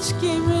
hiç 0.00 0.14
kimi 0.20 0.59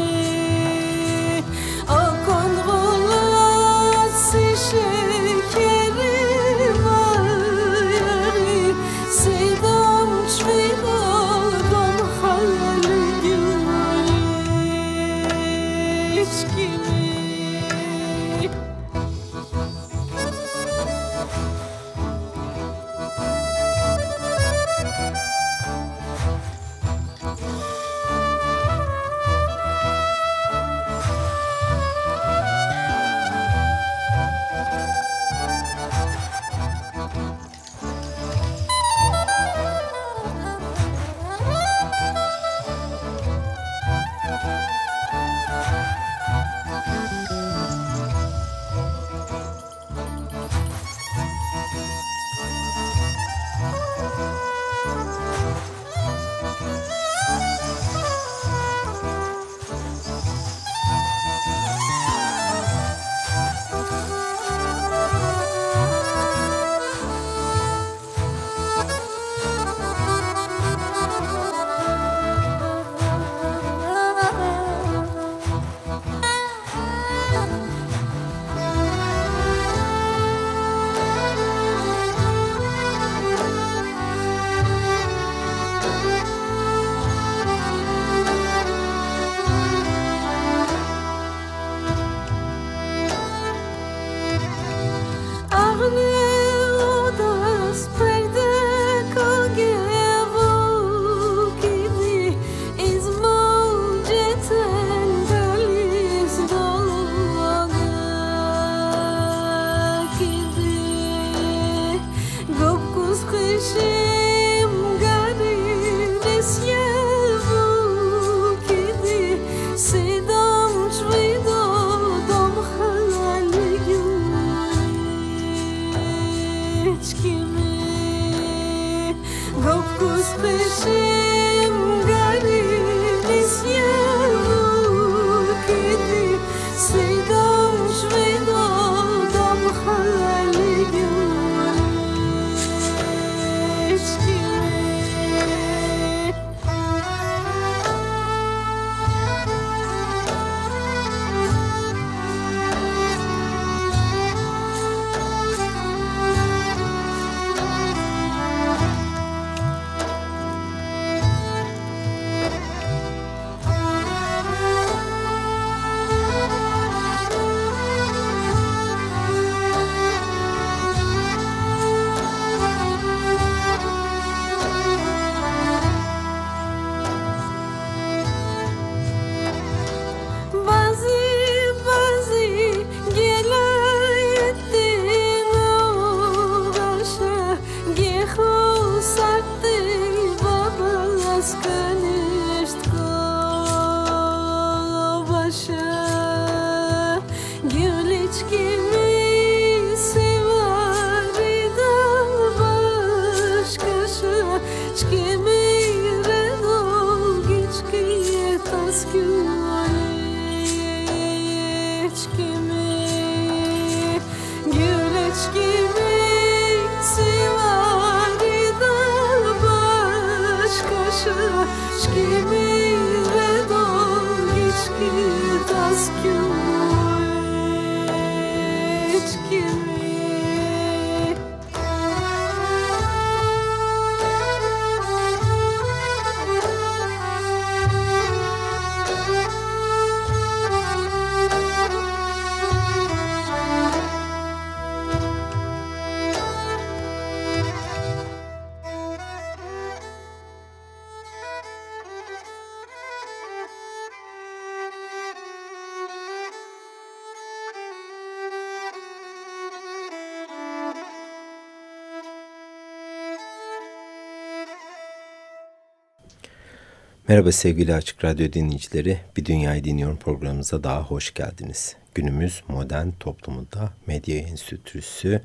Merhaba 267.40 267.52
sevgili 267.52 267.94
Açık 267.94 268.24
Radyo 268.24 268.52
dinleyicileri. 268.52 269.18
Bir 269.36 269.44
Dünyayı 269.44 269.84
Dinliyorum 269.84 270.16
programımıza 270.16 270.84
daha 270.84 271.02
hoş 271.02 271.34
geldiniz. 271.34 271.96
Günümüz 272.14 272.62
modern 272.68 273.08
toplumunda 273.20 273.92
medya 274.06 274.36
enstitüsü 274.38 275.40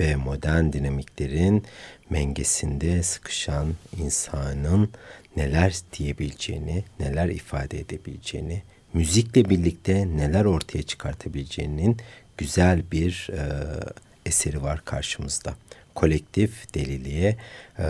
ve 0.00 0.16
modern 0.16 0.72
dinamiklerin 0.72 1.64
mengesinde 2.10 3.02
sıkışan 3.02 3.74
insanın 3.98 4.90
neler 5.36 5.76
diyebileceğini, 5.98 6.84
neler 7.00 7.28
ifade 7.28 7.80
edebileceğini, 7.80 8.62
müzikle 8.94 9.50
birlikte 9.50 10.06
neler 10.16 10.44
ortaya 10.44 10.82
çıkartabileceğinin 10.82 11.96
güzel 12.38 12.82
bir 12.92 13.28
e, 13.32 13.40
eseri 14.26 14.62
var 14.62 14.84
karşımızda 14.84 15.54
kolektif 15.94 16.74
deliliğe 16.74 17.36
e, 17.78 17.84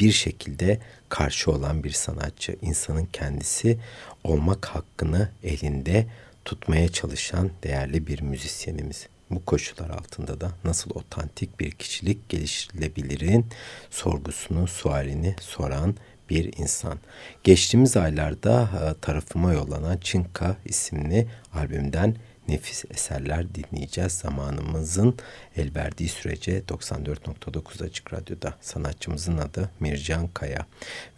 bir 0.00 0.12
şekilde 0.12 0.78
karşı 1.08 1.50
olan 1.50 1.84
bir 1.84 1.90
sanatçı. 1.90 2.56
İnsanın 2.62 3.08
kendisi 3.12 3.78
olmak 4.24 4.66
hakkını 4.66 5.28
elinde 5.44 6.06
tutmaya 6.44 6.88
çalışan 6.88 7.50
değerli 7.62 8.06
bir 8.06 8.22
müzisyenimiz. 8.22 9.06
Bu 9.30 9.44
koşullar 9.44 9.90
altında 9.90 10.40
da 10.40 10.50
nasıl 10.64 10.90
otantik 10.90 11.60
bir 11.60 11.70
kişilik 11.70 12.28
geliştirilebilirin 12.28 13.46
sorgusunu, 13.90 14.66
sualini 14.66 15.34
soran 15.40 15.94
bir 16.30 16.58
insan. 16.58 16.98
Geçtiğimiz 17.44 17.96
aylarda 17.96 18.62
e, 18.62 19.00
tarafıma 19.00 19.52
yollanan 19.52 19.96
Çinka 19.96 20.56
isimli 20.64 21.26
albümden 21.54 22.16
nefis 22.48 22.84
eserler 22.90 23.54
dinleyeceğiz. 23.54 24.12
Zamanımızın 24.12 25.16
el 25.56 25.74
verdiği 25.74 26.08
sürece 26.08 26.58
94.9 26.58 27.84
Açık 27.84 28.12
Radyo'da 28.12 28.54
sanatçımızın 28.60 29.38
adı 29.38 29.70
Mircan 29.80 30.28
Kaya 30.28 30.66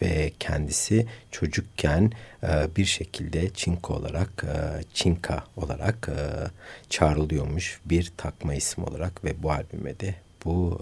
ve 0.03 0.33
kendisi 0.41 1.07
çocukken 1.31 2.13
e, 2.43 2.77
bir 2.77 2.85
şekilde 2.85 3.51
Çinko 3.51 3.95
olarak 3.95 4.45
e, 4.45 4.85
Çinka 4.95 5.45
olarak 5.57 6.09
e, 6.09 6.19
çağrılıyormuş 6.91 7.81
bir 7.85 8.13
takma 8.17 8.55
isim 8.55 8.85
olarak 8.85 9.25
ve 9.25 9.43
bu 9.43 9.53
albüme 9.53 10.01
de 10.01 10.15
bu 10.45 10.81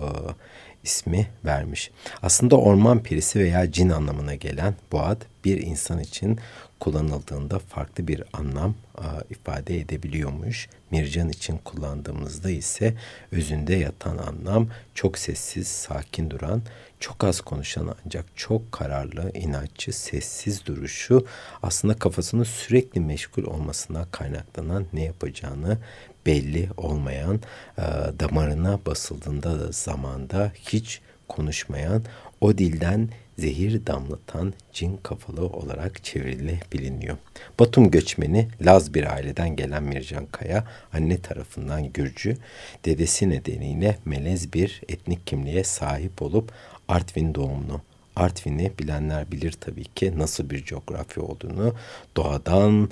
ismi 0.85 1.29
vermiş. 1.45 1.91
Aslında 2.23 2.57
orman 2.57 3.03
perisi 3.03 3.39
veya 3.39 3.73
cin 3.73 3.91
anlamına 3.91 4.35
gelen 4.35 4.75
bu 4.93 5.01
ad 5.01 5.23
bir 5.45 5.63
insan 5.63 6.01
için 6.01 6.39
kullanıldığında 6.83 7.59
farklı 7.59 8.09
bir 8.09 8.23
anlam 8.33 8.75
a, 8.95 9.05
ifade 9.31 9.81
edebiliyormuş. 9.81 10.69
Mircan 10.91 11.29
için 11.29 11.59
kullandığımızda 11.59 12.51
ise 12.51 12.95
özünde 13.33 13.75
yatan 13.75 14.19
anlam 14.19 14.69
çok 14.95 15.19
sessiz, 15.19 15.69
sakin 15.69 16.31
duran, 16.31 16.63
çok 17.01 17.25
az 17.25 17.41
konuşan 17.41 17.95
ancak 18.05 18.27
çok 18.37 18.73
kararlı, 18.73 19.31
inatçı, 19.35 19.93
sessiz 19.93 20.67
duruşu 20.67 21.27
aslında 21.63 21.95
kafasının 21.95 22.45
sürekli 22.45 23.01
meşgul 23.01 23.45
olmasına 23.45 24.07
kaynaklanan 24.11 24.87
ne 24.93 25.05
yapacağını 25.05 25.79
belli 26.27 26.69
olmayan, 26.77 27.41
e, 27.79 27.83
damarına 28.21 28.79
basıldığında 28.87 29.61
da 29.61 29.73
zamanda 29.73 30.53
hiç 30.55 31.01
konuşmayan, 31.29 32.03
o 32.41 32.59
dilden 32.59 33.09
zehir 33.39 33.87
damlatan 33.87 34.55
cin 34.73 34.97
kafalı 34.97 35.47
olarak 35.47 36.05
çevrilebiliniyor. 36.05 37.17
Batum 37.59 37.91
göçmeni 37.91 38.49
Laz 38.61 38.95
bir 38.95 39.13
aileden 39.13 39.57
gelen 39.57 39.83
Mircan 39.83 40.27
Kaya, 40.27 40.65
anne 40.93 41.21
tarafından 41.21 41.93
Gürcü, 41.93 42.37
dedesi 42.85 43.31
nedeniyle 43.31 43.99
melez 44.05 44.53
bir 44.53 44.83
etnik 44.89 45.27
kimliğe 45.27 45.65
sahip 45.65 46.23
olup 46.23 46.53
Artvin 46.89 47.35
doğumlu. 47.35 47.81
Artvin'i 48.17 48.73
bilenler 48.79 49.33
bilir 49.33 49.53
tabii 49.53 49.85
ki 49.85 50.19
nasıl 50.19 50.51
bir 50.51 50.65
coğrafya 50.65 51.23
olduğunu. 51.23 51.75
Doğadan 52.17 52.91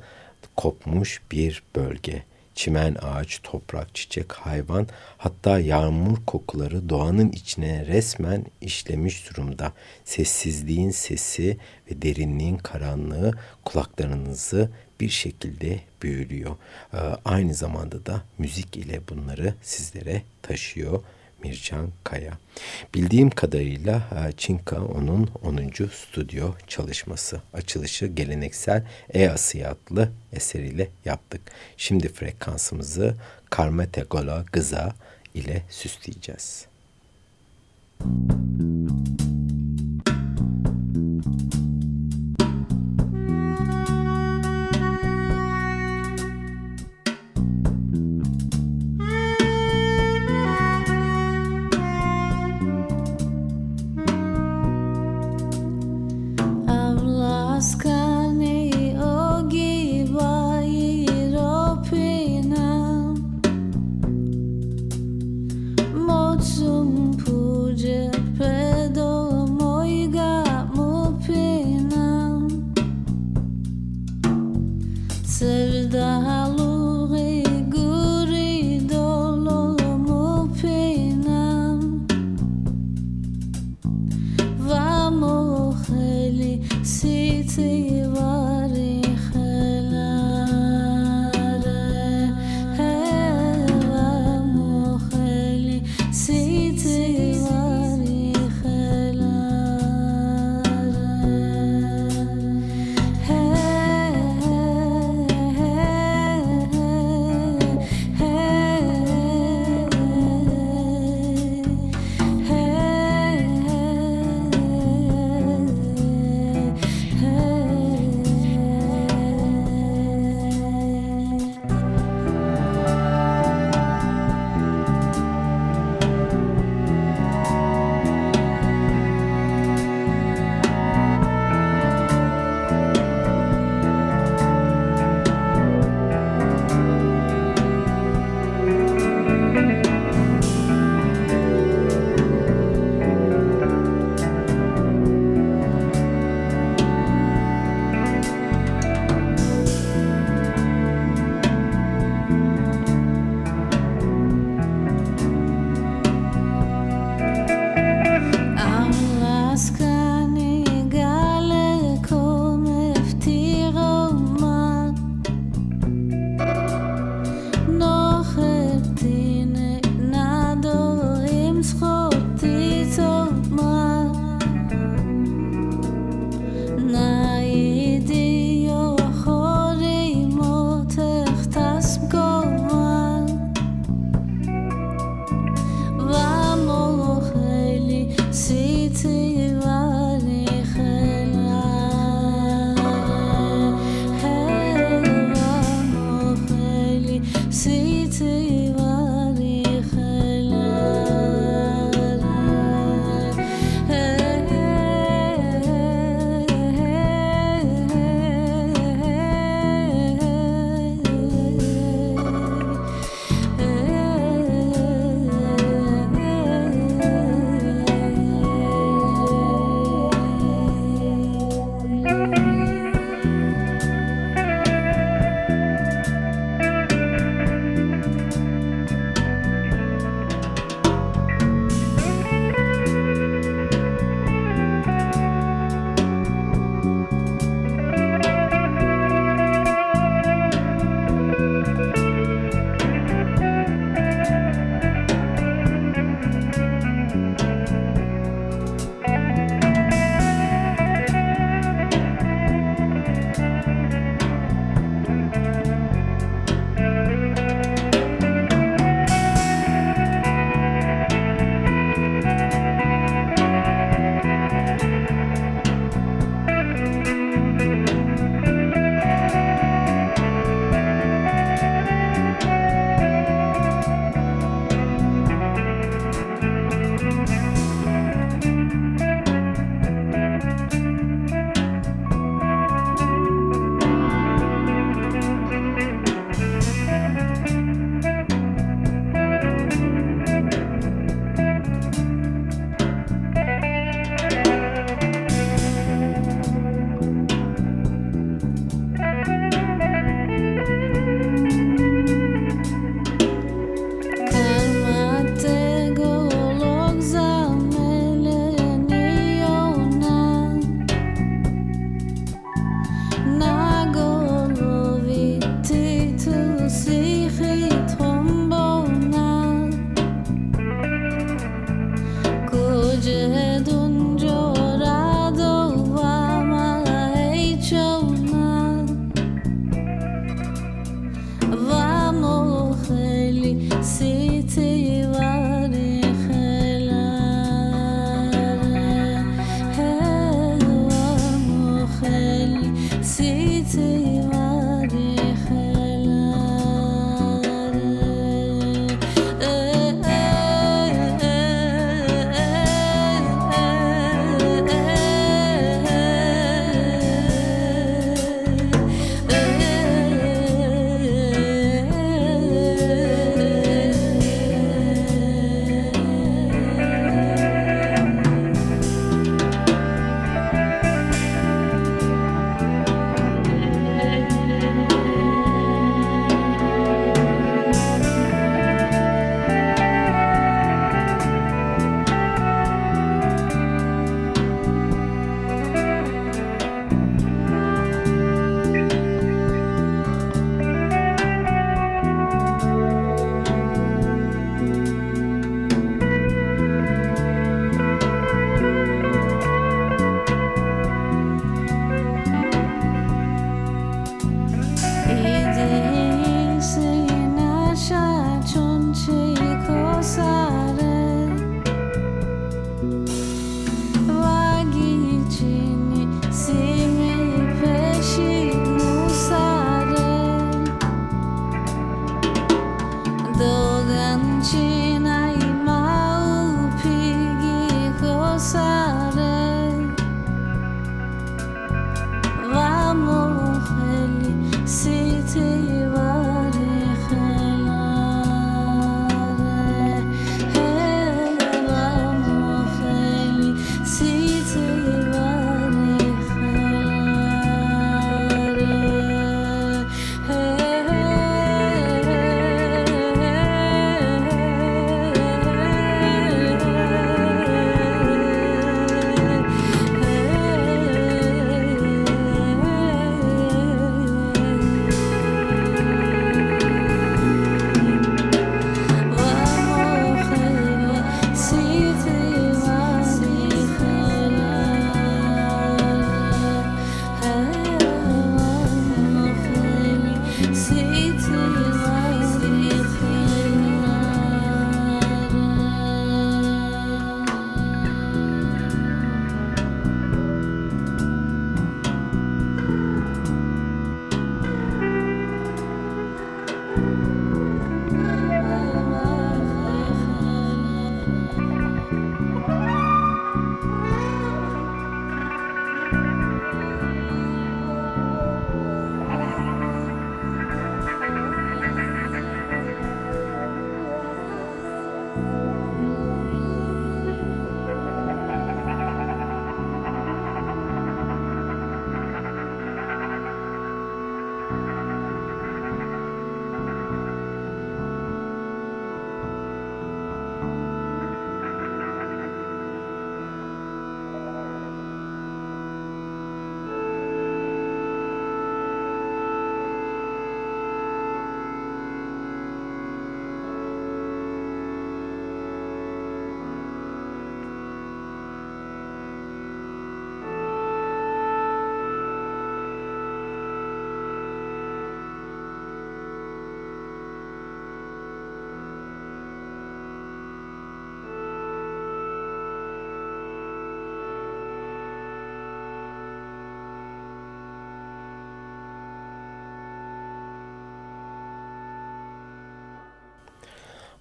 kopmuş 0.57 1.23
bir 1.33 1.63
bölge 1.77 2.23
çimen, 2.55 2.97
ağaç, 3.03 3.41
toprak, 3.43 3.95
çiçek, 3.95 4.33
hayvan 4.33 4.89
hatta 5.19 5.61
yağmur 5.61 6.19
kokuları 6.27 6.89
doğanın 6.89 7.33
içine 7.33 7.87
resmen 7.87 8.45
işlemiş 8.61 9.31
durumda. 9.31 9.73
Sessizliğin 10.05 10.91
sesi 10.91 11.59
ve 11.91 12.03
derinliğin 12.03 12.57
karanlığı 12.57 13.35
kulaklarınızı 13.65 14.71
bir 15.01 15.09
şekilde 15.09 15.81
büyülüyor. 16.03 16.57
Ee, 16.95 16.97
aynı 17.25 17.55
zamanda 17.55 18.07
da 18.07 18.23
müzik 18.39 18.77
ile 18.77 19.01
bunları 19.09 19.55
sizlere 19.63 20.23
taşıyor 20.43 21.03
Mircan 21.43 21.89
Kaya. 22.05 22.39
Bildiğim 22.95 23.31
kadarıyla 23.31 24.03
e, 24.29 24.33
Çinka 24.33 24.85
onun 24.85 25.31
10. 25.43 25.71
stüdyo 25.93 26.53
çalışması. 26.69 27.41
Açılışı 27.53 28.07
geleneksel 28.07 28.87
E-Asya 29.15 29.71
adlı 29.71 30.13
eseriyle 30.33 30.89
yaptık. 31.05 31.41
Şimdi 31.77 32.13
frekansımızı 32.13 33.15
Karmete 33.51 34.01
Gola 34.01 34.45
Gıza 34.53 34.95
ile 35.35 35.63
süsleyeceğiz. 35.71 36.67
Müzik 38.05 39.30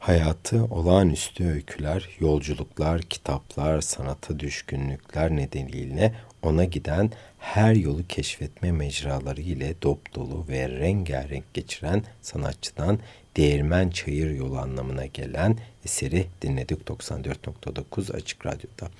Hayatı 0.09 0.65
olağanüstü 0.65 1.47
öyküler, 1.47 2.09
yolculuklar, 2.19 3.01
kitaplar, 3.01 3.81
sanata 3.81 4.39
düşkünlükler 4.39 5.35
nedeniyle 5.35 6.13
ona 6.43 6.65
giden 6.65 7.11
her 7.39 7.75
yolu 7.75 8.07
keşfetme 8.07 8.71
mecraları 8.71 9.41
ile 9.41 9.73
dop 9.81 10.15
dolu 10.15 10.45
ve 10.49 10.69
rengarenk 10.69 11.53
geçiren 11.53 12.03
sanatçıdan 12.21 12.99
Değirmen 13.37 13.89
Çayır 13.89 14.31
yolu 14.31 14.57
anlamına 14.57 15.05
gelen 15.05 15.57
eseri 15.85 16.25
dinledik 16.41 16.87
94.9 16.87 18.13
Açık 18.13 18.45
Radyo'da. 18.45 18.91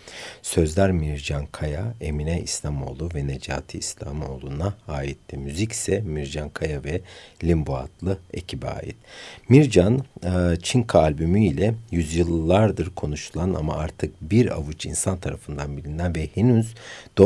Sözler 0.41 0.91
Mircan 0.91 1.45
Kaya, 1.45 1.93
Emine 2.02 2.41
İslamoğlu 2.41 3.10
ve 3.15 3.28
Necati 3.28 3.78
İslamoğlu'na 3.78 4.73
aitti. 4.88 5.38
Müzik 5.38 5.71
ise 5.71 6.02
Mircan 6.02 6.49
Kaya 6.49 6.84
ve 6.84 7.02
Limbo 7.43 7.75
adlı 7.75 8.17
ekibe 8.34 8.67
ait. 8.67 8.95
Mircan, 9.49 10.06
e, 10.23 10.30
Çinka 10.63 10.99
albümü 10.99 11.45
ile 11.45 11.73
yüzyıllardır 11.91 12.89
konuşulan 12.89 13.54
ama 13.54 13.75
artık 13.75 14.21
bir 14.21 14.52
avuç 14.52 14.86
insan 14.86 15.17
tarafından 15.17 15.78
bilinen 15.78 16.15
ve 16.15 16.28
henüz 16.36 16.75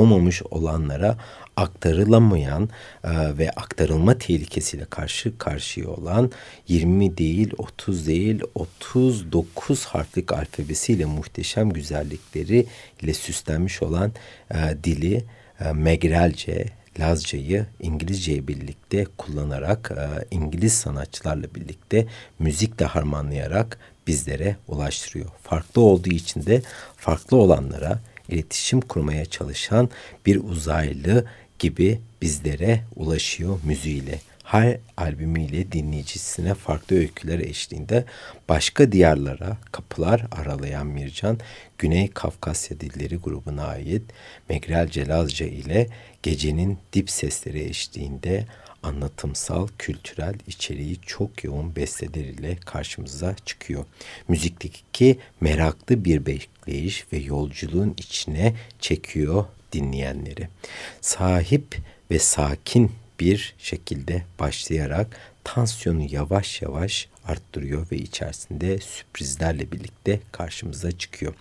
doğmamış 0.03 0.41
olanlara 0.51 1.17
aktarılamayan 1.55 2.69
e, 3.03 3.09
ve 3.37 3.51
aktarılma 3.51 4.17
tehlikesiyle 4.17 4.85
karşı 4.85 5.37
karşıya 5.37 5.89
olan 5.89 6.31
20 6.67 7.17
değil 7.17 7.51
30 7.57 8.07
değil 8.07 8.41
39 8.55 9.85
harflik 9.85 10.33
alfabesiyle 10.33 11.05
muhteşem 11.05 11.69
güzellikleri 11.69 12.65
ile 13.01 13.13
süslenmiş 13.13 13.81
olan 13.81 14.11
e, 14.51 14.57
dili 14.83 15.23
e, 15.59 15.71
Megrelce, 15.71 16.65
Lazca'yı 16.99 17.65
İngilizce'ye 17.79 18.47
birlikte 18.47 19.05
kullanarak 19.17 19.91
e, 19.97 20.35
İngiliz 20.35 20.73
sanatçılarla 20.73 21.55
birlikte 21.55 22.07
müzikle 22.39 22.85
harmanlayarak 22.85 23.79
bizlere 24.07 24.55
ulaştırıyor. 24.67 25.29
Farklı 25.43 25.81
olduğu 25.81 26.09
için 26.09 26.45
de 26.45 26.61
farklı 26.97 27.37
olanlara 27.37 27.99
iletişim 28.29 28.81
kurmaya 28.81 29.25
çalışan 29.25 29.89
bir 30.25 30.35
uzaylı 30.43 31.25
gibi 31.59 31.99
bizlere 32.21 32.83
ulaşıyor 32.95 33.59
müziğiyle. 33.63 34.19
Her 34.43 34.77
albümüyle 34.97 35.71
dinleyicisine 35.71 36.53
farklı 36.53 36.95
öyküler 36.95 37.39
eşliğinde 37.39 38.05
başka 38.49 38.91
diyarlara 38.91 39.57
kapılar 39.71 40.25
aralayan 40.31 40.87
Mircan, 40.87 41.39
Güney 41.77 42.09
Kafkasya 42.11 42.79
Dilleri 42.79 43.15
grubuna 43.15 43.65
ait 43.65 44.01
Megrel 44.49 44.87
Celazca 44.87 45.45
ile 45.45 45.87
gecenin 46.23 46.77
dip 46.93 47.09
sesleri 47.09 47.63
eşliğinde 47.63 48.45
anlatımsal, 48.83 49.67
kültürel 49.79 50.33
içeriği 50.47 50.97
çok 51.05 51.43
yoğun 51.43 51.75
besteleriyle 51.75 52.55
karşımıza 52.55 53.35
çıkıyor. 53.45 53.85
Müzikteki 54.27 55.17
meraklı 55.41 56.05
bir 56.05 56.25
bekleyiş 56.67 57.05
ve 57.13 57.17
yolculuğun 57.17 57.93
içine 57.97 58.53
çekiyor 58.79 59.45
dinleyenleri. 59.71 60.47
Sahip 61.01 61.77
ve 62.11 62.19
sakin 62.19 62.91
bir 63.19 63.55
şekilde 63.57 64.23
başlayarak 64.39 65.17
tansiyonu 65.43 66.07
yavaş 66.09 66.61
yavaş 66.61 67.07
arttırıyor 67.27 67.87
ve 67.91 67.97
içerisinde 67.97 68.79
sürprizlerle 68.79 69.71
birlikte 69.71 70.19
karşımıza 70.31 70.91
çıkıyor. 70.91 71.33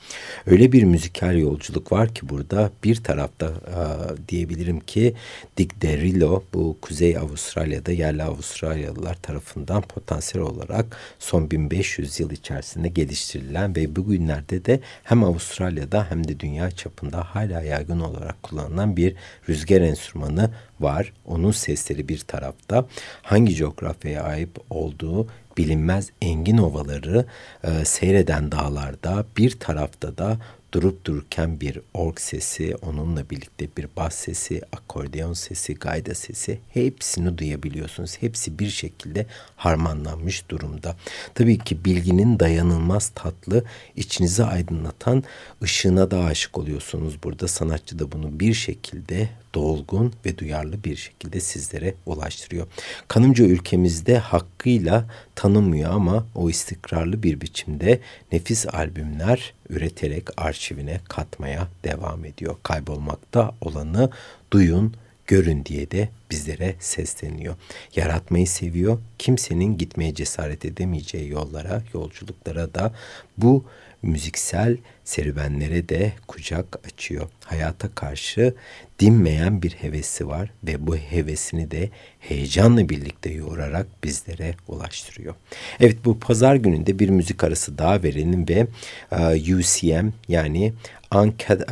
Öyle 0.47 0.73
bir 0.73 0.83
müzikal 0.83 1.39
yolculuk 1.39 1.93
var 1.93 2.15
ki 2.15 2.29
burada 2.29 2.71
bir 2.85 2.97
tarafta 2.97 3.47
e, 3.47 4.29
diyebilirim 4.29 4.81
ki 4.81 5.15
Dick 5.57 5.83
Derillo 5.83 6.45
bu 6.55 6.77
Kuzey 6.83 7.19
Avustralya'da 7.19 7.93
yerli 7.93 8.23
Avustralyalılar 8.23 9.15
tarafından 9.15 9.83
potansiyel 9.83 10.47
olarak 10.47 10.97
son 11.19 11.51
1500 11.51 12.21
yıl 12.21 12.31
içerisinde 12.31 12.89
geliştirilen 12.89 13.77
ve 13.77 13.97
bugünlerde 13.97 14.65
de 14.65 14.81
hem 15.05 15.25
Avustralya'da 15.25 16.11
hem 16.11 16.29
de 16.29 16.41
dünya 16.41 16.71
çapında 16.71 17.25
hala 17.25 17.63
yaygın 17.63 18.01
olarak 18.01 18.43
kullanılan 18.43 18.97
bir 18.97 19.15
rüzgar 19.49 19.81
enstrümanı 19.81 20.51
var. 20.81 21.13
Onun 21.27 21.51
sesleri 21.51 22.09
bir 22.09 22.19
tarafta 22.19 22.87
hangi 23.23 23.55
coğrafyaya 23.55 24.23
ait 24.23 24.49
olduğu 24.71 25.27
bilinmez 25.59 26.11
engin 26.23 26.59
ovaları 26.59 27.27
e, 27.65 27.85
seyreden 27.85 28.53
dağlarda 28.53 29.25
bir 29.37 29.51
tarafta 29.51 30.19
da 30.19 30.39
durup 30.73 31.05
dururken 31.05 31.61
bir 31.61 31.81
org 31.95 32.19
sesi, 32.19 32.77
onunla 32.83 33.31
birlikte 33.31 33.69
bir 33.77 33.87
bas 33.97 34.15
sesi, 34.15 34.63
akordeon 34.73 35.33
sesi, 35.33 35.75
gayda 35.75 36.15
sesi 36.15 36.59
hepsini 36.71 37.39
duyabiliyorsunuz. 37.39 38.17
Hepsi 38.21 38.59
bir 38.59 38.71
şekilde 38.71 39.27
harmanlanmış 39.57 40.49
durumda. 40.49 40.97
Tabii 41.35 41.59
ki 41.59 41.85
bilginin 41.85 42.41
dayanılmaz 42.41 43.13
tatlı, 43.15 43.65
içinizi 43.97 44.45
aydınlatan 44.45 45.25
ışığına 45.63 46.11
da 46.11 46.25
aşık 46.25 46.59
oluyorsunuz. 46.59 47.23
Burada 47.25 47.49
sanatçı 47.49 47.99
da 47.99 48.13
bunu 48.13 48.41
bir 48.41 48.55
şekilde 48.55 49.29
dolgun 49.55 50.13
ve 50.27 50.39
duyarlı 50.39 50.85
bir 50.85 50.97
şekilde 50.97 51.41
sizlere 51.41 51.95
ulaştırıyor. 52.07 52.67
Kanımca 53.09 53.45
ülkemizde 53.45 54.19
hakkıyla 54.19 55.05
tanınmıyor 55.35 55.93
ama 55.93 56.27
o 56.35 56.51
istikrarlı 56.51 57.23
bir 57.23 57.41
biçimde 57.41 58.01
nefis 58.33 58.67
albümler 58.67 59.55
üreterek 59.69 60.29
arşivine 60.37 61.01
katmaya 61.09 61.69
devam 61.85 62.25
ediyor. 62.25 62.57
Kaybolmakta 62.63 63.55
olanı 63.61 64.11
duyun, 64.53 64.95
görün 65.33 65.65
diye 65.65 65.91
de 65.91 66.09
bizlere 66.31 66.75
sesleniyor. 66.81 67.55
Yaratmayı 67.97 68.47
seviyor. 68.47 68.99
Kimsenin 69.19 69.79
gitmeye 69.79 70.15
cesaret 70.15 70.65
edemeyeceği 70.65 71.31
yollara, 71.31 71.83
yolculuklara 71.95 72.75
da 72.75 72.95
bu 73.37 73.65
müziksel 74.03 74.77
serüvenlere 75.05 75.89
de 75.89 76.13
kucak 76.27 76.87
açıyor. 76.87 77.29
Hayata 77.45 77.95
karşı 77.95 78.55
dinmeyen 78.99 79.63
bir 79.63 79.71
hevesi 79.71 80.29
var 80.29 80.51
ve 80.65 80.87
bu 80.87 80.97
hevesini 80.97 81.71
de 81.71 81.91
heyecanla 82.21 82.89
birlikte 82.89 83.31
yoğurarak 83.31 83.87
bizlere 84.05 84.55
ulaştırıyor. 84.69 85.35
Evet 85.81 86.05
bu 86.05 86.19
pazar 86.19 86.57
gününde 86.57 86.99
bir 86.99 87.09
müzik 87.09 87.45
arası 87.45 87.79
daha 87.79 88.03
verelim 88.03 88.49
ve 88.49 88.67
uh, 89.13 89.59
UCM 89.59 90.09
yani 90.29 90.73
Uncat, 91.15 91.69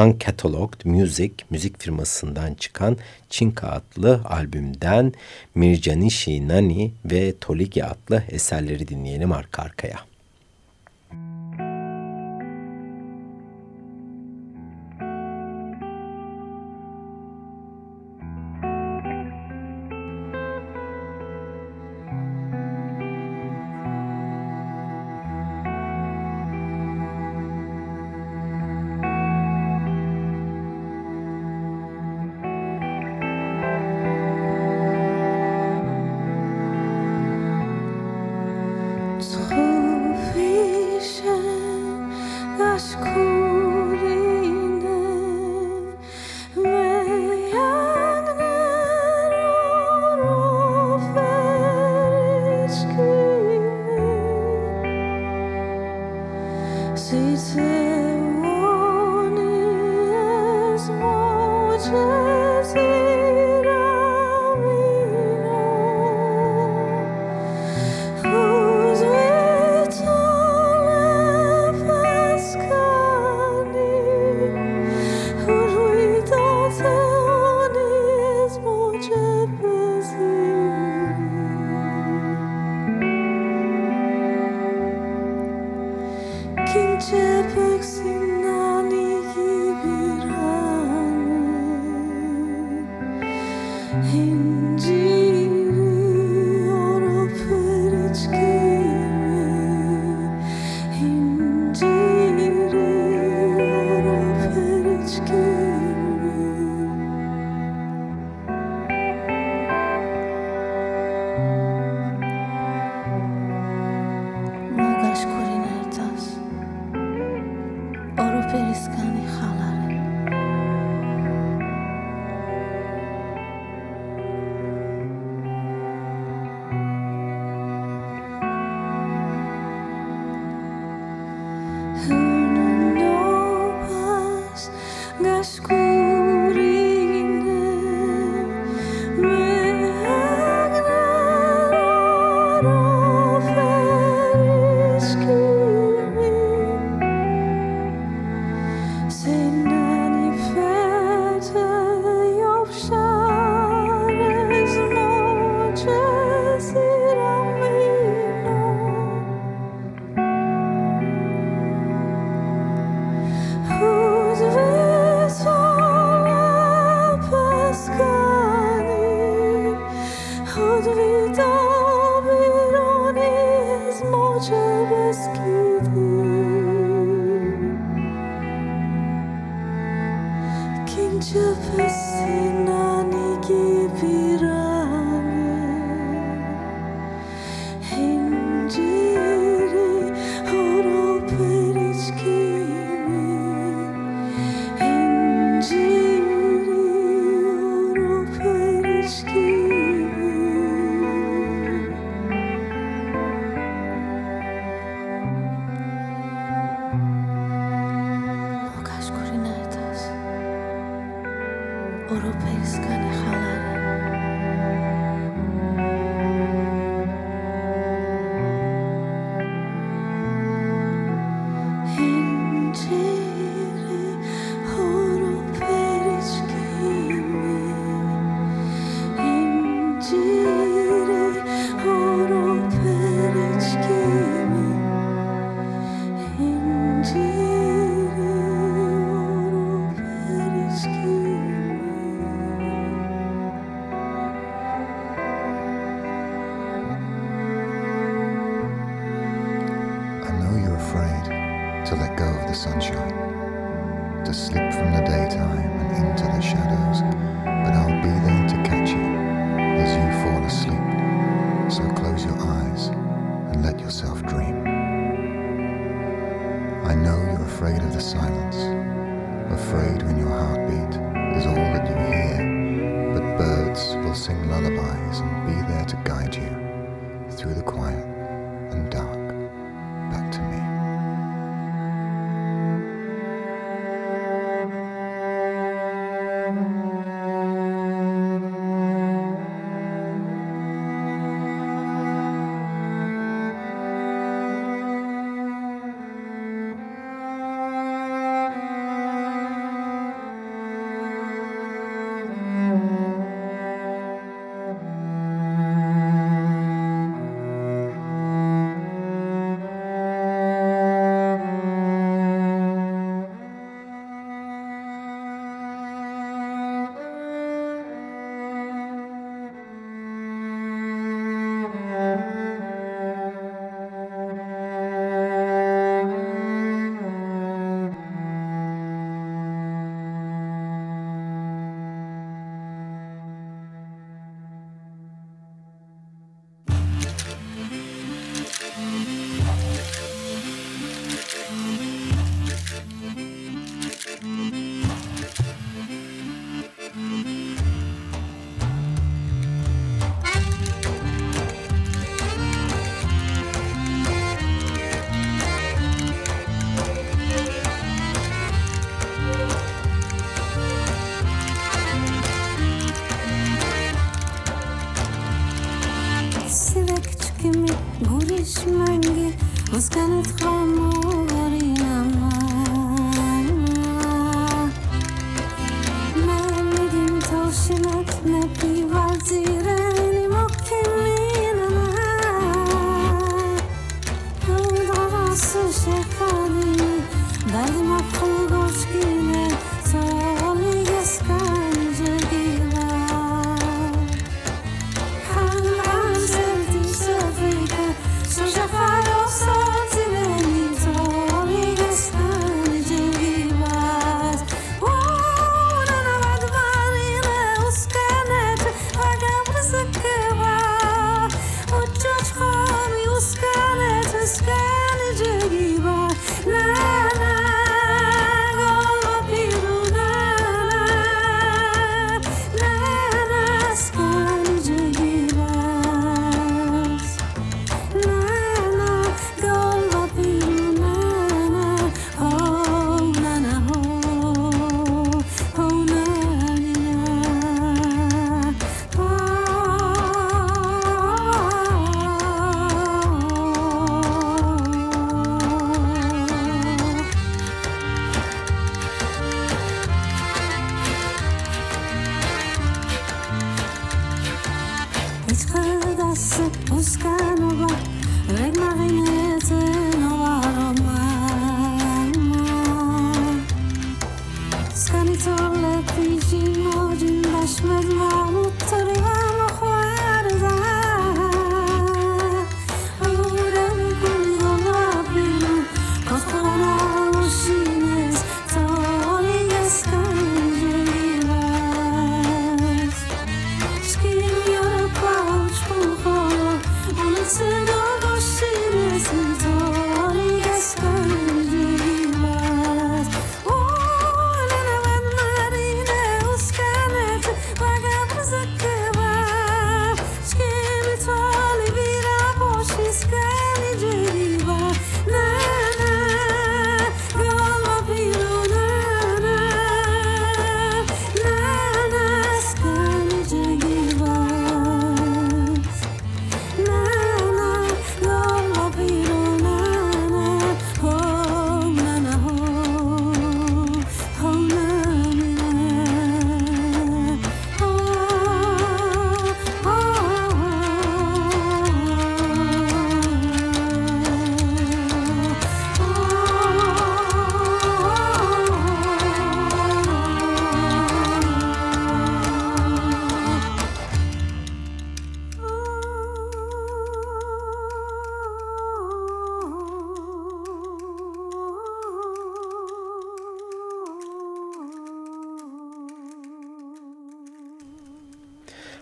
Uncatalogued 0.00 0.84
Music 0.84 1.32
müzik 1.50 1.80
firmasından 1.80 2.54
çıkan 2.54 2.96
Çinka 3.30 3.68
adlı 3.68 4.20
albümden 4.24 5.12
Mirjanishi 5.54 6.48
Nani 6.48 6.92
ve 7.04 7.34
Toligi 7.40 7.84
adlı 7.84 8.24
eserleri 8.28 8.88
dinleyelim 8.88 9.32
arka 9.32 9.62
arkaya. 9.62 10.09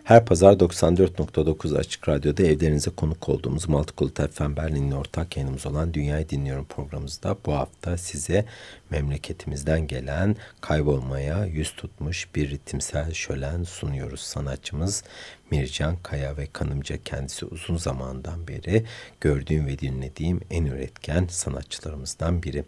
Her 0.09 0.25
pazar 0.25 0.53
94.9 0.53 1.79
Açık 1.79 2.09
Radyo'da 2.09 2.43
evlerinize 2.43 2.91
konuk 2.91 3.29
olduğumuz 3.29 3.69
Multicult 3.69 4.33
FM 4.33 4.57
Berlin'in 4.57 4.91
ortak 4.91 5.37
yayınımız 5.37 5.67
olan 5.67 5.95
Dünyayı 5.95 6.29
Dinliyorum 6.29 6.65
programımızda 6.65 7.37
bu 7.47 7.53
hafta 7.53 7.97
size 7.97 8.45
memleketimizden 8.91 9.87
gelen 9.87 10.37
kaybolmaya 10.61 11.45
yüz 11.45 11.73
tutmuş 11.73 12.29
bir 12.35 12.51
ritimsel 12.51 13.13
şölen 13.13 13.63
sunuyoruz. 13.63 14.21
Sanatçımız 14.21 15.05
Mircan 15.51 15.97
Kaya 16.03 16.37
ve 16.37 16.47
kanımca 16.53 16.97
kendisi 17.05 17.47
uzun 17.47 17.77
zamandan 17.77 18.49
beri 18.49 18.85
gördüğüm 19.21 19.67
ve 19.67 19.79
dinlediğim 19.79 20.41
en 20.51 20.65
üretken 20.65 21.27
sanatçılarımızdan 21.31 22.43
biri. 22.43 22.65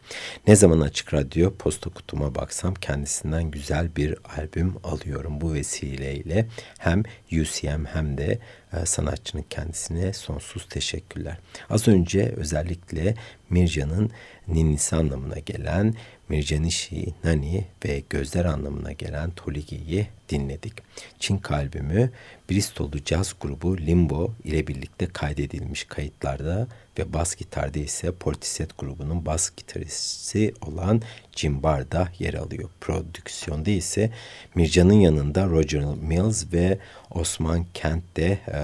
Ne 0.46 0.56
zaman 0.56 0.80
açık 0.80 1.14
radyo 1.14 1.54
posta 1.54 1.90
kutuma 1.90 2.34
baksam 2.34 2.74
kendisinden 2.74 3.50
güzel 3.50 3.96
bir 3.96 4.16
albüm 4.38 4.74
alıyorum. 4.84 5.40
Bu 5.40 5.52
vesileyle 5.54 6.46
hem 6.78 7.02
UCM 7.32 7.84
hem 7.84 8.18
de 8.18 8.38
e, 8.72 8.86
sanatçının 8.86 9.44
kendisine 9.50 10.12
sonsuz 10.12 10.68
teşekkürler. 10.68 11.38
Az 11.70 11.88
önce 11.88 12.34
özellikle 12.36 13.14
Mircan'ın 13.50 14.10
ninnisi 14.48 14.96
anlamına 14.96 15.38
gelen 15.38 15.94
Mircanişi, 16.30 17.14
Nani 17.24 17.64
ve 17.84 18.02
gözler 18.10 18.44
anlamına 18.44 18.92
gelen 18.92 19.30
Toligi'yi 19.30 20.06
dinledik. 20.28 20.72
Çin 21.18 21.38
kalbimi 21.38 22.10
Bristol'lu 22.50 23.04
caz 23.04 23.34
grubu 23.40 23.78
Limbo 23.78 24.32
ile 24.44 24.66
birlikte 24.66 25.06
kaydedilmiş 25.06 25.84
kayıtlarda 25.84 26.68
ve 26.98 27.12
bas 27.12 27.36
gitarda 27.36 27.78
ise 27.78 28.12
Portishead 28.12 28.70
grubunun 28.78 29.26
bas 29.26 29.50
gitaristi 29.56 30.54
olan 30.66 31.02
Jim 31.36 31.62
Barr 31.62 31.86
yer 32.18 32.34
alıyor. 32.34 32.70
Prodüksiyonda 32.80 33.70
ise 33.70 34.10
Mircan'ın 34.54 35.00
yanında 35.00 35.46
Roger 35.46 35.84
Mills 35.84 36.52
ve 36.52 36.78
Osman 37.10 37.66
Kent 37.74 38.16
de 38.16 38.38
e, 38.48 38.60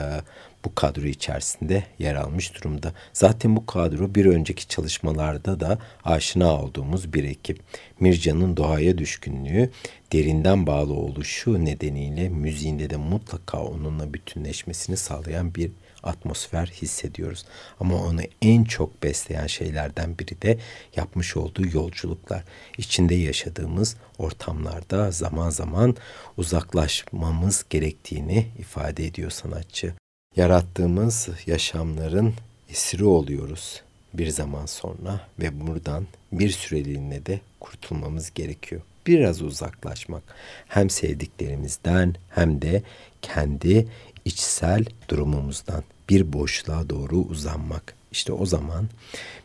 bu 0.66 0.74
kadro 0.74 1.07
içerisinde 1.07 1.85
yer 1.98 2.14
almış 2.14 2.55
durumda. 2.55 2.92
Zaten 3.12 3.57
bu 3.57 3.66
kadro 3.66 4.14
bir 4.14 4.26
önceki 4.26 4.68
çalışmalarda 4.68 5.61
da 5.61 5.79
aşina 6.05 6.62
olduğumuz 6.62 7.12
bir 7.12 7.24
ekip. 7.24 7.61
Mircan'ın 8.00 8.57
doğaya 8.57 8.98
düşkünlüğü, 8.98 9.70
derinden 10.12 10.66
bağlı 10.66 10.92
oluşu 10.92 11.64
nedeniyle 11.64 12.29
müziğinde 12.29 12.90
de 12.90 12.96
mutlaka 12.96 13.62
onunla 13.62 14.14
bütünleşmesini 14.14 14.96
sağlayan 14.96 15.55
bir 15.55 15.70
atmosfer 16.02 16.66
hissediyoruz. 16.66 17.44
Ama 17.81 17.96
onu 17.96 18.20
en 18.42 18.64
çok 18.64 19.02
besleyen 19.02 19.46
şeylerden 19.46 20.18
biri 20.18 20.42
de 20.42 20.59
yapmış 20.96 21.37
olduğu 21.37 21.66
yolculuklar. 21.66 22.44
İçinde 22.79 23.14
yaşadığımız 23.14 23.96
ortamlarda 24.18 25.11
zaman 25.11 25.50
zaman 25.50 25.96
uzaklaşmamız 26.37 27.64
gerektiğini 27.70 28.46
ifade 28.59 29.07
ediyor 29.07 29.31
sanatçı. 29.31 29.94
Yarattığımız 30.37 31.29
yaşamların 31.46 32.35
esiri 32.70 33.05
oluyoruz 33.05 33.83
bir 34.14 34.29
zaman 34.29 34.66
sonra 34.66 35.20
ve 35.38 35.66
buradan 35.66 36.07
bir 36.33 36.51
süreliğine 36.51 37.27
de 37.27 37.40
kurtulmamız 37.61 38.35
gerekiyor. 38.35 38.81
Biraz 39.07 39.42
uzaklaşmak 39.42 40.22
hem 40.68 40.90
sevdiklerimizden 40.90 42.14
hem 42.31 42.62
de 42.62 42.83
kendi 43.22 43.88
içsel 44.25 44.85
durumumuzdan 45.09 45.85
bir 46.09 46.33
boşluğa 46.33 46.90
doğru 46.90 47.16
uzanmak. 47.16 47.94
İşte 48.12 48.33
o 48.33 48.46
zaman 48.46 48.88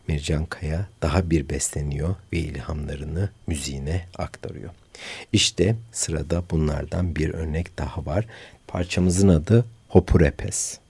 Mircan 0.08 0.46
Kaya 0.46 0.86
daha 1.02 1.30
bir 1.30 1.48
besleniyor 1.48 2.14
ve 2.32 2.38
ilhamlarını 2.38 3.28
müziğine 3.46 4.06
aktarıyor. 4.18 4.70
İşte 5.32 5.76
sırada 5.92 6.42
bunlardan 6.50 7.16
bir 7.16 7.34
örnek 7.34 7.78
daha 7.78 8.06
var. 8.06 8.26
Parçamızın 8.66 9.28
adı 9.28 9.64
Hopurepes. 9.92 10.81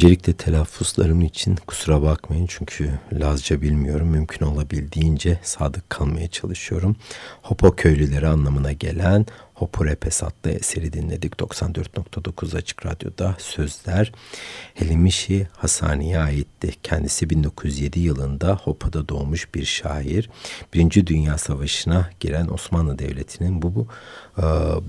Öncelikle 0.00 0.32
telaffuzlarım 0.32 1.20
için 1.20 1.56
kusura 1.66 2.02
bakmayın 2.02 2.46
çünkü 2.48 2.90
Lazca 3.12 3.60
bilmiyorum. 3.62 4.08
Mümkün 4.08 4.46
olabildiğince 4.46 5.38
sadık 5.42 5.90
kalmaya 5.90 6.28
çalışıyorum. 6.28 6.96
Hopo 7.42 7.76
köylüleri 7.76 8.26
anlamına 8.28 8.72
gelen 8.72 9.26
Hoporepes 9.60 10.22
adlı 10.22 10.50
eseri 10.50 10.92
dinledik 10.92 11.32
94.9 11.32 12.56
Açık 12.56 12.86
Radyo'da. 12.86 13.36
Sözler 13.38 14.12
Helimişi 14.74 15.46
Hasani'ye 15.56 16.18
aitti. 16.18 16.74
Kendisi 16.82 17.30
1907 17.30 18.00
yılında 18.00 18.56
Hopa'da 18.56 19.08
doğmuş 19.08 19.54
bir 19.54 19.64
şair. 19.64 20.30
Birinci 20.74 21.06
Dünya 21.06 21.38
Savaşı'na 21.38 22.10
giren 22.20 22.48
Osmanlı 22.48 22.98
Devleti'nin 22.98 23.62
bu, 23.62 23.74
bu 23.74 23.86
e, 24.38 24.42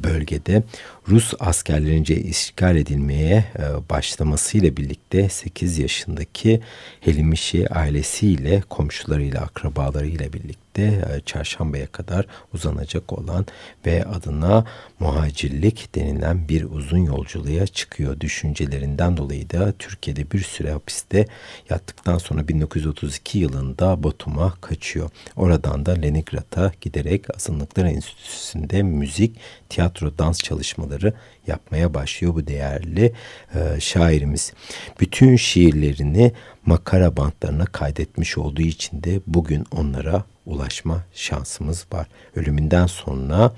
bölgede 0.03 0.63
Rus 1.07 1.33
askerlerince 1.39 2.15
işgal 2.15 2.75
edilmeye 2.75 3.45
e, 3.59 3.89
başlamasıyla 3.89 4.77
birlikte 4.77 5.29
8 5.29 5.77
yaşındaki 5.77 6.61
Helimişi 6.99 7.69
ailesiyle, 7.69 8.61
komşularıyla, 8.69 9.41
akrabalarıyla 9.41 10.33
birlikte 10.33 10.60
e, 10.79 11.21
çarşambaya 11.25 11.87
kadar 11.87 12.25
uzanacak 12.53 13.13
olan 13.13 13.45
ve 13.85 14.05
adına 14.05 14.65
muhacirlik 14.99 15.95
denilen 15.95 16.49
bir 16.49 16.63
uzun 16.63 16.97
yolculuğa 16.97 17.67
çıkıyor. 17.67 18.19
Düşüncelerinden 18.19 19.17
dolayı 19.17 19.49
da 19.49 19.71
Türkiye'de 19.71 20.31
bir 20.31 20.41
süre 20.41 20.71
hapiste 20.71 21.25
yattıktan 21.69 22.17
sonra 22.17 22.47
1932 22.47 23.39
yılında 23.39 24.03
Batum'a 24.03 24.53
kaçıyor. 24.61 25.09
Oradan 25.35 25.85
da 25.85 25.91
Leningrad'a 25.91 26.71
giderek 26.81 27.35
Azınlıklar 27.35 27.85
Enstitüsü'nde 27.85 28.83
müzik, 28.83 29.35
tiyatro, 29.69 30.17
dans 30.17 30.43
çalışmaları 30.43 31.13
yapmaya 31.47 31.93
başlıyor 31.93 32.35
bu 32.35 32.47
değerli 32.47 33.13
e, 33.55 33.79
şairimiz. 33.79 34.53
Bütün 34.99 35.35
şiirlerini 35.35 36.31
makara 36.65 37.17
bantlarına 37.17 37.65
kaydetmiş 37.65 38.37
olduğu 38.37 38.61
için 38.61 39.03
de 39.03 39.21
bugün 39.27 39.65
onlara 39.71 40.23
ulaşma 40.45 41.03
şansımız 41.13 41.85
var. 41.93 42.07
Ölümünden 42.35 42.85
sonra 42.85 43.53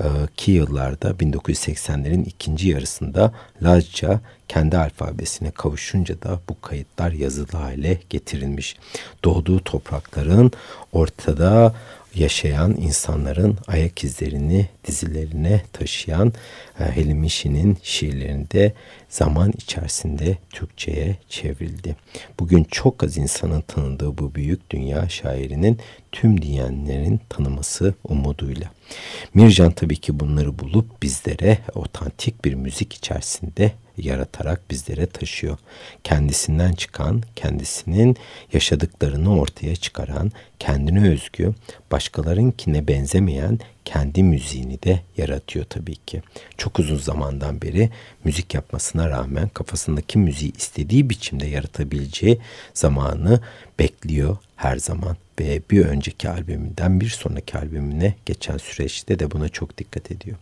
e, 0.00 0.04
ki 0.36 0.50
yıllarda 0.50 1.10
1980'lerin 1.10 2.24
ikinci 2.24 2.68
yarısında 2.68 3.32
Lazca 3.62 4.20
kendi 4.48 4.78
alfabesine 4.78 5.50
kavuşunca 5.50 6.22
da 6.22 6.40
bu 6.48 6.60
kayıtlar 6.60 7.12
yazılı 7.12 7.58
hale 7.58 8.00
getirilmiş. 8.10 8.76
Doğduğu 9.24 9.64
toprakların 9.64 10.52
ortada 10.92 11.74
yaşayan 12.14 12.76
insanların 12.76 13.58
ayak 13.66 14.04
izlerini 14.04 14.68
dizilerine 14.86 15.62
taşıyan 15.72 16.32
e, 16.80 16.84
Helim 16.84 17.24
İşi'nin 17.24 17.78
şiirlerinde 17.82 18.72
zaman 19.08 19.52
içerisinde 19.58 20.38
Türkçe'ye 20.50 21.16
çevrildi. 21.28 21.96
Bugün 22.40 22.64
çok 22.64 23.04
az 23.04 23.16
insanın 23.16 23.60
tanıdığı 23.60 24.18
bu 24.18 24.34
büyük 24.34 24.70
dünya 24.70 25.08
şairinin 25.08 25.78
tüm 26.12 26.42
diyenlerin 26.42 27.20
tanıması 27.28 27.94
umuduyla. 28.04 28.70
Mircan 29.34 29.72
tabii 29.72 29.96
ki 29.96 30.20
bunları 30.20 30.58
bulup 30.58 31.02
bizlere 31.02 31.58
otantik 31.74 32.44
bir 32.44 32.54
müzik 32.54 32.92
içerisinde 32.92 33.72
yaratarak 33.96 34.70
bizlere 34.70 35.06
taşıyor. 35.06 35.58
Kendisinden 36.04 36.72
çıkan, 36.72 37.22
kendisinin 37.36 38.16
yaşadıklarını 38.52 39.40
ortaya 39.40 39.76
çıkaran, 39.76 40.32
kendine 40.58 41.08
özgü, 41.08 41.54
başkalarınkine 41.92 42.88
benzemeyen 42.88 43.58
kendi 43.84 44.22
müziğini 44.22 44.82
de 44.82 45.00
yaratıyor 45.16 45.64
tabii 45.64 45.96
ki. 45.96 46.22
Çok 46.56 46.78
uzun 46.78 46.96
zamandan 46.98 47.62
beri 47.62 47.90
müzik 48.24 48.54
yapmasına 48.54 49.10
rağmen 49.10 49.48
kafasındaki 49.48 50.18
müziği 50.18 50.52
istediği 50.56 51.10
biçimde 51.10 51.46
yaratabileceği 51.46 52.38
zamanı 52.74 53.40
bekliyor 53.78 54.36
her 54.56 54.76
zaman 54.76 55.16
ve 55.40 55.62
bir 55.70 55.84
önceki 55.84 56.28
albümünden 56.28 57.00
bir 57.00 57.08
sonraki 57.08 57.58
albümüne 57.58 58.14
geçen 58.26 58.56
süreçte 58.56 59.18
de 59.18 59.30
buna 59.30 59.48
çok 59.48 59.78
dikkat 59.78 60.10
ediyor. 60.10 60.36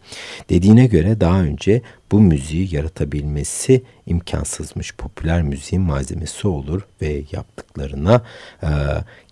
Dediğine 0.51 0.87
göre 0.87 1.21
daha 1.21 1.41
önce 1.41 1.83
bu 2.13 2.21
müziği 2.21 2.75
yaratabilmesi 2.75 3.83
imkansızmış. 4.07 4.95
Popüler 4.95 5.43
müziğin 5.43 5.83
malzemesi 5.83 6.49
olur 6.49 6.83
ve 7.03 7.23
yaptıklarına 7.33 8.23
e, 8.63 8.69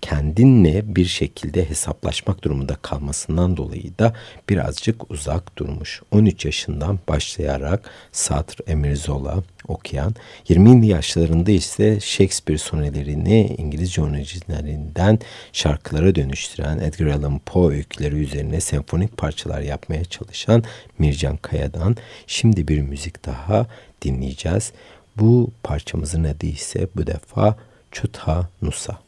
kendinle 0.00 0.96
bir 0.96 1.04
şekilde 1.04 1.70
hesaplaşmak 1.70 2.44
durumunda 2.44 2.74
kalmasından 2.82 3.56
dolayı 3.56 3.98
da 3.98 4.14
birazcık 4.48 5.10
uzak 5.10 5.58
durmuş. 5.58 6.02
13 6.10 6.44
yaşından 6.44 6.98
başlayarak 7.08 7.90
Satr, 8.12 8.70
Emir 8.70 8.96
Zola 8.96 9.42
okuyan, 9.68 10.14
20 10.48 10.86
yaşlarında 10.86 11.50
ise 11.50 12.00
Shakespeare 12.00 12.58
sonelerini 12.58 13.54
İngilizce 13.58 14.02
orijinalinden 14.02 15.18
şarkılara 15.54 16.14
dönüştüren 16.14 16.78
Edgar 16.78 17.06
Allan 17.06 17.38
Poe 17.38 17.74
öyküleri 17.74 18.14
üzerine 18.14 18.60
senfonik 18.60 19.16
parçalar 19.16 19.60
yapmaya 19.60 20.04
çalışan 20.04 20.64
Mircan 20.98 21.36
Kaya'dan 21.36 21.96
şimdi 22.26 22.68
bir 22.68 22.80
müzik 22.80 23.26
daha 23.26 23.66
dinleyeceğiz. 24.02 24.72
Bu 25.16 25.50
parçamızın 25.62 26.24
adı 26.24 26.46
ise 26.46 26.88
bu 26.96 27.06
defa 27.06 27.56
Çutha 27.90 28.48
Nusa. 28.62 28.98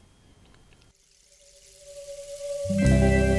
Müzik 2.71 3.36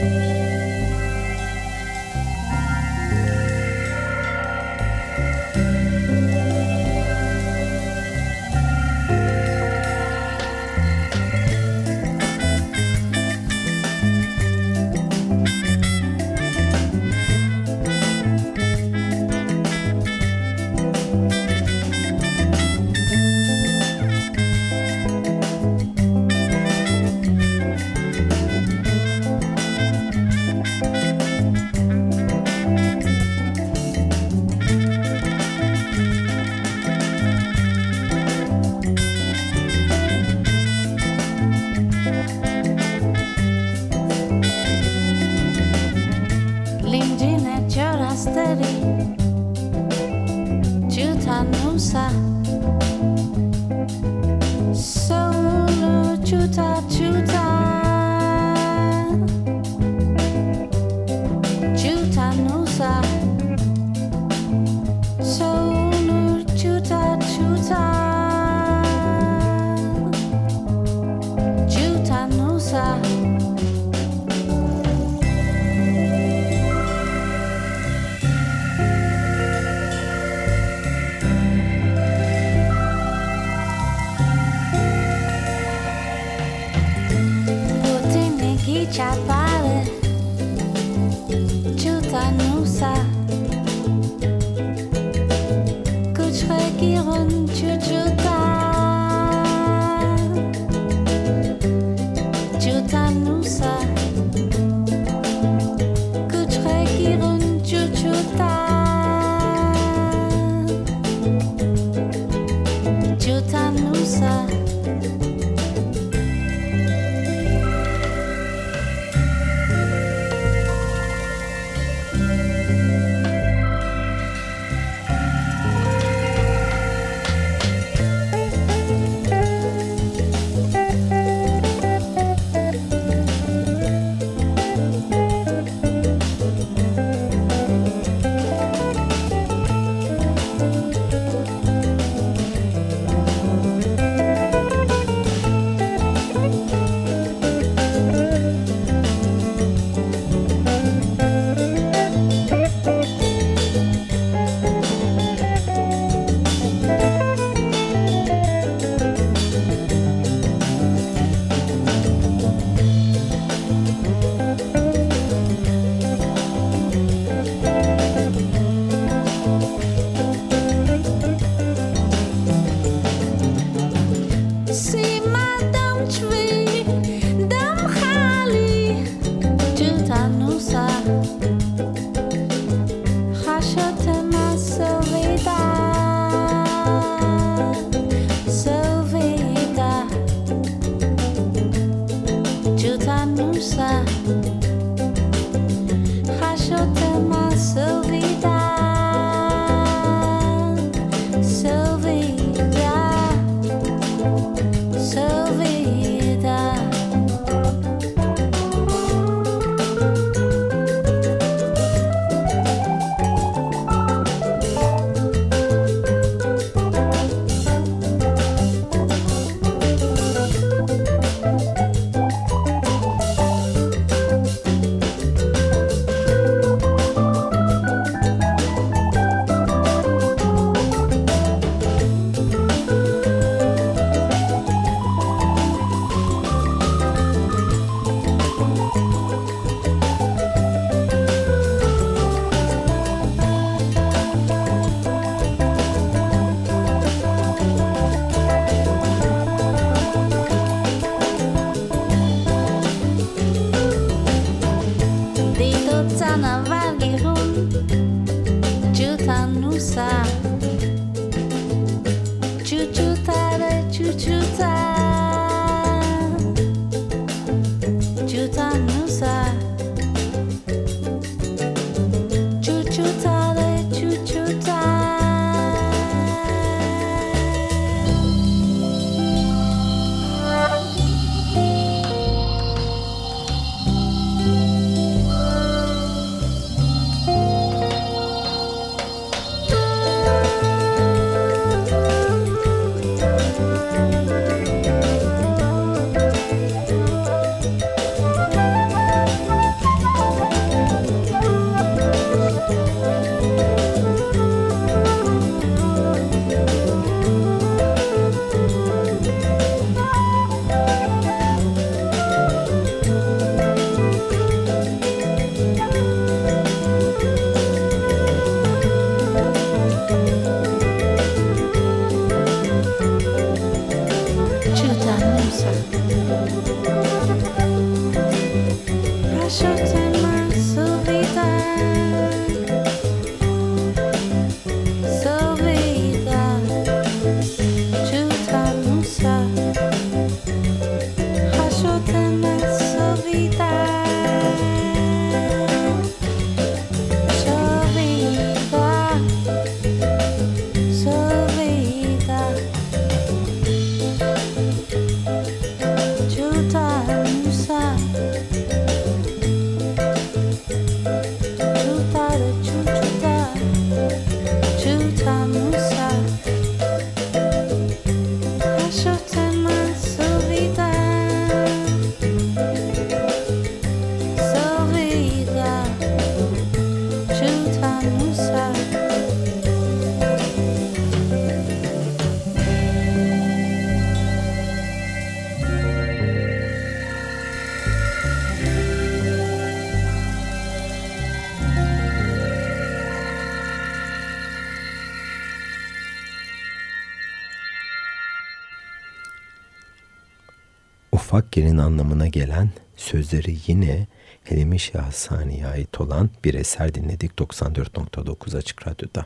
Fakir'in 401.37 401.77
anlamına 401.77 402.27
gelen 402.27 402.69
sözleri 402.95 403.57
yine 403.67 404.07
Helimi 404.49 404.79
Şahsani'ye 404.79 405.67
ait 405.67 406.01
olan 406.01 406.29
bir 406.43 406.53
eser 406.53 406.95
dinledik 406.95 407.31
94.9 407.31 408.57
Açık 408.57 408.87
Radyo'da. 408.87 409.25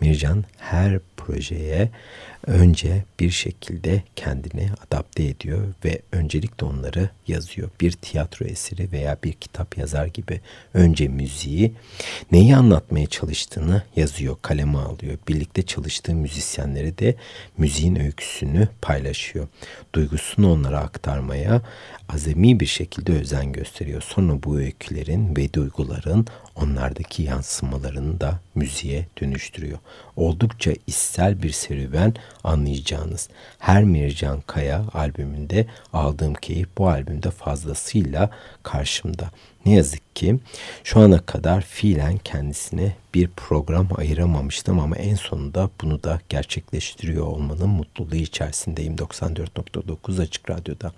Mircan 0.00 0.44
her 0.58 0.98
projeye 1.16 1.90
önce 2.46 3.04
bir 3.20 3.30
şekilde 3.30 4.02
kendini 4.16 4.70
adapte 4.86 5.24
ediyor 5.24 5.64
ve 5.84 6.02
öncelikle 6.12 6.66
onları 6.66 7.08
yazıyor. 7.28 7.70
Bir 7.80 7.92
tiyatro 7.92 8.46
eseri 8.46 8.92
veya 8.92 9.18
bir 9.24 9.32
kitap 9.32 9.78
yazar 9.78 10.06
gibi 10.06 10.40
önce 10.74 11.08
müziği 11.08 11.74
neyi 12.32 12.56
anlatmaya 12.56 13.06
çalıştığını 13.06 13.82
yazıyor, 13.96 14.36
kaleme 14.42 14.78
alıyor. 14.78 15.18
Birlikte 15.28 15.62
çalıştığı 15.62 16.14
müzisyenleri 16.14 16.98
de 16.98 17.14
müziğin 17.58 17.96
öyküsünü 17.96 18.68
paylaşıyor. 18.82 19.48
Duygusunu 19.94 20.52
onlara 20.52 20.78
aktarmaya 20.78 21.62
azami 22.14 22.60
bir 22.60 22.66
şekilde 22.66 23.12
özen 23.12 23.52
gösteriyor. 23.52 24.02
Sonra 24.06 24.42
bu 24.42 24.58
öykülerin 24.58 25.36
ve 25.36 25.52
duyguların 25.52 26.26
onlardaki 26.56 27.22
yansımalarını 27.22 28.20
da 28.20 28.40
müziğe 28.54 29.06
dönüştürüyor. 29.20 29.78
Oldukça 30.16 30.72
içsel 30.86 31.42
bir 31.42 31.50
serüven 31.50 32.14
anlayacağınız. 32.44 33.28
Her 33.58 33.84
Mircan 33.84 34.40
Kaya 34.40 34.84
albümünde 34.92 35.66
aldığım 35.92 36.34
keyif 36.34 36.68
bu 36.78 36.88
albümde 36.88 37.30
fazlasıyla 37.30 38.30
karşımda. 38.62 39.30
Ne 39.66 39.74
yazık 39.74 40.16
ki 40.16 40.38
şu 40.84 41.00
ana 41.00 41.18
kadar 41.18 41.60
fiilen 41.60 42.18
kendisine 42.18 42.96
bir 43.14 43.28
program 43.28 43.88
ayıramamıştım 43.96 44.80
ama 44.80 44.96
en 44.96 45.14
sonunda 45.14 45.70
bunu 45.82 46.02
da 46.02 46.20
gerçekleştiriyor 46.28 47.26
olmanın 47.26 47.68
mutluluğu 47.68 48.14
içerisindeyim 48.16 48.96
94.9 48.96 50.22
Açık 50.22 50.50
Radyo'da. 50.50 50.92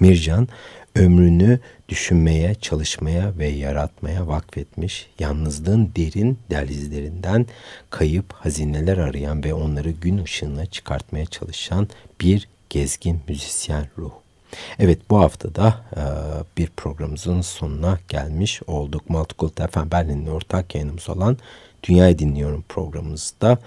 Mircan 0.00 0.48
ömrünü 0.94 1.60
düşünmeye, 1.88 2.54
çalışmaya 2.54 3.38
ve 3.38 3.46
yaratmaya 3.46 4.26
vakfetmiş, 4.26 5.06
yalnızlığın 5.18 5.92
derin 5.96 6.38
dehlizlerinden 6.96 7.46
kayıp 7.90 8.32
hazineler 8.32 8.98
arayan 8.98 9.44
ve 9.44 9.54
onları 9.54 9.90
gün 9.90 10.24
ışığına 10.24 10.66
çıkartmaya 10.66 11.26
çalışan 11.26 11.88
bir 12.20 12.48
gezgin 12.70 13.20
müzisyen 13.28 13.86
ruh. 13.98 14.12
Evet 14.78 14.98
bu 15.10 15.18
hafta 15.18 15.54
da 15.54 15.84
e, 15.96 16.02
bir 16.58 16.66
programımızın 16.76 17.40
sonuna 17.40 17.98
gelmiş 18.08 18.62
olduk. 18.66 19.10
Multicult 19.10 19.70
FM 19.70 19.90
Berlin'in 19.90 20.26
ortak 20.26 20.74
yayınımız 20.74 21.08
olan 21.08 21.38
Dünyayı 21.82 22.18
Dinliyorum 22.18 22.64
programımızda 22.68 23.58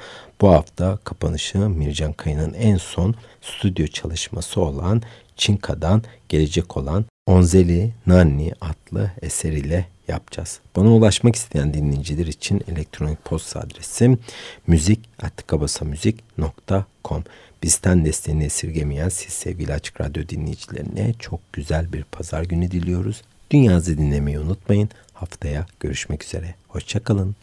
bu 0.42 0.50
hafta 0.50 0.98
kapanışı 1.04 1.58
Mircan 1.58 2.14
Kaya'nın 2.14 2.54
en 2.54 2.78
son 2.78 3.16
stüdyo 3.42 3.88
çalışması 3.88 4.62
olan 4.62 5.02
Çinka'dan 5.36 6.04
gelecek 6.30 6.78
olan 6.78 7.06
Onzeli 7.28 7.94
Nanni 8.08 8.54
adlı 8.62 9.12
eseriyle 9.22 9.86
yapacağız. 10.08 10.60
Bana 10.76 10.90
ulaşmak 10.90 11.36
isteyen 11.36 11.74
dinleyiciler 11.74 12.28
için 12.28 12.62
elektronik 12.72 13.26
posta 13.26 13.60
adresim 13.60 14.20
müzik.kabasamüzik.com 14.68 17.24
Bizden 17.64 18.06
desteğini 18.06 18.44
esirgemeyen 18.44 19.10
siz 19.10 19.34
sevgili 19.34 19.74
Açık 19.74 20.02
Radyo 20.02 20.24
dinleyicilerine 20.30 21.14
çok 21.20 21.54
güzel 21.54 21.94
bir 21.94 22.04
pazar 22.04 22.44
günü 22.44 22.72
diliyoruz. 22.72 23.22
Dünyazı 23.52 23.98
dinlemeyi 23.98 24.40
unutmayın. 24.40 24.90
Haftaya 25.14 25.66
görüşmek 25.80 26.24
üzere. 26.24 26.56
Hoşçakalın. 26.68 27.36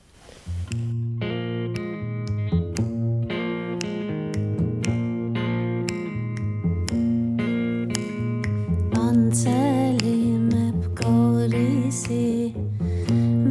celi 9.43 10.39
me 10.49 10.65
pkorisi 10.83 12.55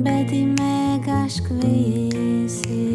Beti 0.03 0.41
me 0.57 0.99
gashkvisi 1.05 2.85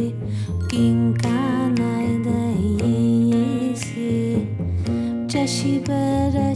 Kin 0.70 1.14
kanaj 1.22 2.08
dhe 2.24 2.42
jisi. 2.78 4.46
Qeshi 5.30 5.74
bere 5.86 6.48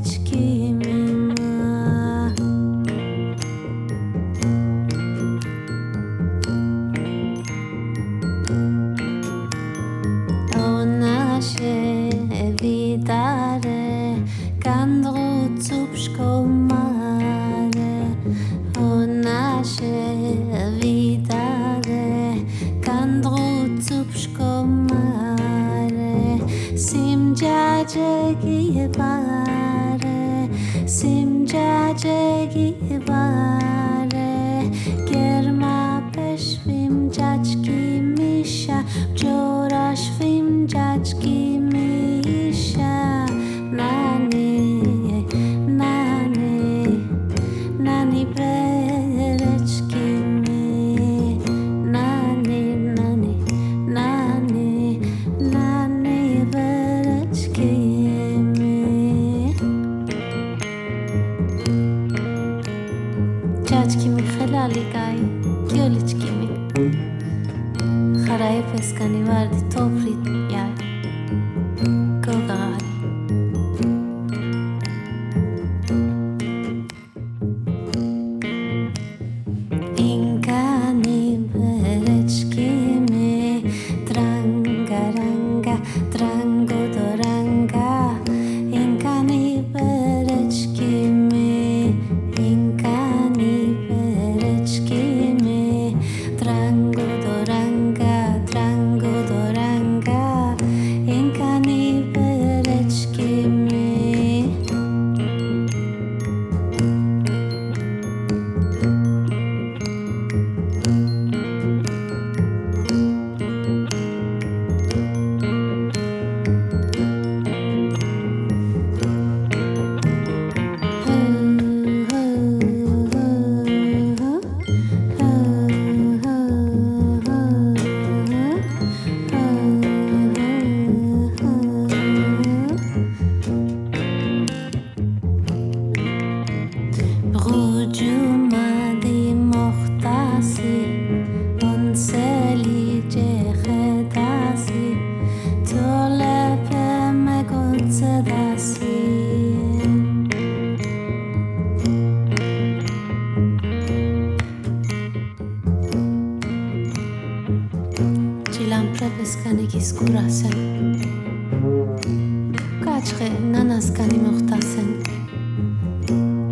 Kaçre 162.85 163.53
nanas 163.53 163.95
kanı 163.95 164.14
muhtasın. 164.14 165.03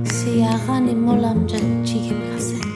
Siyahani 0.05 0.95
molamca 0.95 1.59
çiğim 1.87 2.17
kasın. 2.33 2.72